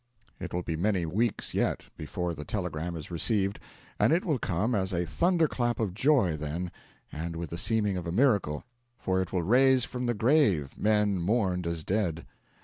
[0.39, 3.59] It will be many weeks yet before the telegram is received,
[3.99, 6.71] and it will come as a thunderclap of joy then,
[7.11, 8.63] and with the seeming of a miracle,
[8.97, 12.25] for it will raise from the grave men mourned as dead.